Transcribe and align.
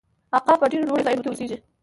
عقاب 0.35 0.57
په 0.61 0.67
ډیرو 0.71 0.87
لوړو 0.89 1.05
ځایونو 1.05 1.23
کې 1.23 1.29
اوسیږي 1.31 1.57